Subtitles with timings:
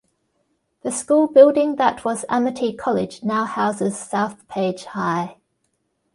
[0.81, 5.37] The school building that was Amity College now houses South Page High.